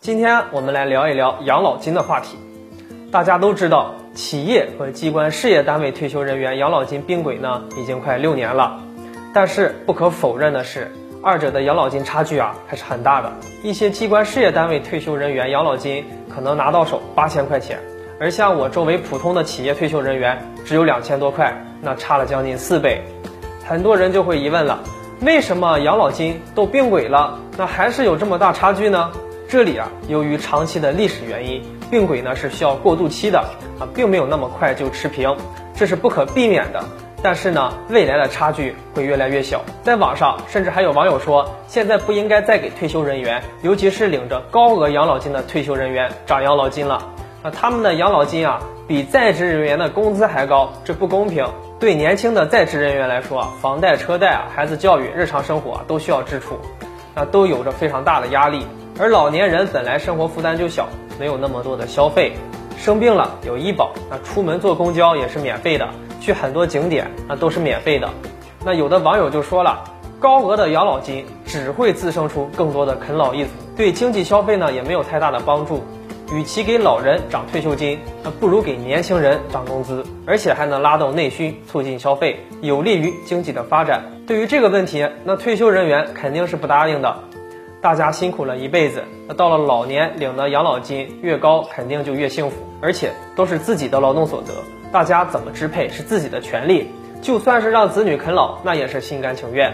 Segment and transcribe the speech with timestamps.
[0.00, 2.38] 今天我们来聊一聊养老金的话题。
[3.10, 8.80] 大家都知道，企业和机关事业单位退休人员养老金并轨呢，已经快六年了。
[9.34, 10.90] 但是不可否认的是，
[11.22, 13.30] 二者的养老金差距啊还是很大的。
[13.62, 16.04] 一些机关事业单位退休人员养老金
[16.34, 17.78] 可能拿到手八千块钱，
[18.18, 21.52] 而像我周围普通的企业退休人员只有两千多块，
[21.82, 23.02] 那差了将近四倍。
[23.66, 24.78] 很多人就会疑问了，
[25.20, 29.10] 为什么养老金都并轨了，那还是有这么大差距呢？
[29.48, 33.38] 这里啊，由于长期的历史原因，并轨呢是需要过渡期的
[33.78, 35.34] 啊，并没有那么快就持平，
[35.74, 36.82] 这是不可避免的。
[37.22, 39.62] 但是呢，未来的差距会越来越小。
[39.82, 47.00] 在网上，甚至还有网友说，现在不应该再给退休人员，尤其是领着高额养老金的退休人员涨养老金了。
[47.42, 51.46] 那他们的养老金啊，比在职人员的工资还高，这不公平。
[51.84, 56.58] 对年轻的在职人员来说，房贷、车贷啊，孩子教育、日常生活都需要支出，
[57.14, 58.66] 那都有着非常大的压力。
[58.98, 60.88] 而老年人本来生活负担就小，
[61.20, 62.32] 没有那么多的消费，
[62.78, 65.86] 生病了有医保，那出门坐公交也是免费的，
[66.22, 68.08] 去很多景点那都是免费的。
[68.64, 69.84] 那有的网友就说了，
[70.18, 75.84] 高额的养老金只会滋生出更多的啃老一族，对经济消费呢也没有太大的帮助。
[76.32, 84.02] 与其给老人涨退休金，那不如给年轻人涨工资，而且还能拉动内需，促进消费，有利于经济的发展。
[84.26, 87.14] 对于这个问题，那退休人员肯定是不答应的。
[87.82, 94.54] 大家辛苦了一辈子，那到了老年领的养老金越高，肯定就越幸福，而且都是自己的劳动所得，
[94.90, 96.88] 大家怎么支配是自己的权利。
[97.20, 99.72] 就算是让子女啃老，那也是心甘情愿。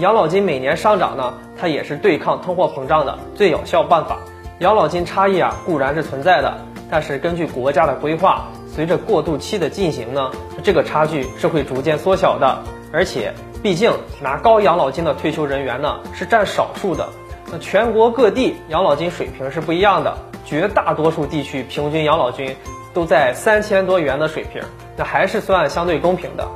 [0.00, 4.18] 养老金每年上涨呢，它也是对抗通货膨胀的最有效办法。
[4.60, 6.56] 养老金差异啊固然是存在的，
[6.90, 10.30] 但是根据国家的规划，随着过渡期的进行呢，
[10.62, 12.58] 这个差距是会逐渐缩小的。
[12.90, 17.06] 而且，毕竟拿高养老金的退休人员呢是占少数的。
[17.52, 22.56] 那全国各地养老金水平是不一样的，绝大多数地区平均养老金
[22.94, 24.62] 都在三千多元的水平，
[24.96, 26.48] 那还是算相对公平的。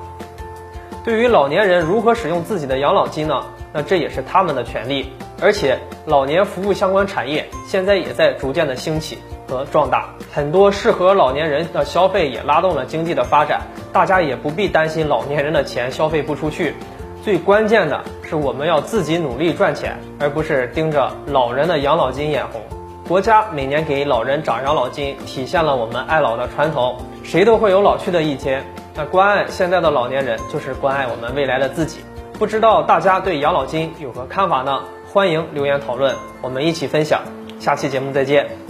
[1.04, 3.44] 对于老年人如何使用自己的养老金呢？
[3.72, 5.12] 那这也是他们的权利。
[5.40, 9.18] 而且老年服务相关产业现在也在逐渐的兴起
[9.48, 13.62] 和壮大，很多适合老年人的消费也拉动了经济的发展，
[13.92, 16.74] 大家也不必担心老年人的钱消费不出去。
[17.22, 22.60] 最关键的是，我们要自己努力赚钱，而不是盯着老人的养老金眼红。
[23.06, 26.96] 国家每年给老人涨养老金，体现了我们爱老的传统。
[27.22, 28.64] 谁都会有老去的一天，
[28.94, 32.00] 那关爱现在的老年人，就是关爱我们未来的自己。
[32.38, 34.80] 不知道大家对养老金有何看法呢？
[35.12, 37.20] 欢迎留言讨论，我们一起分享。
[37.58, 38.69] 下期节目再见。